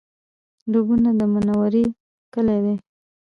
[0.71, 1.85] ډبونه د منورې
[2.33, 2.75] کلی دی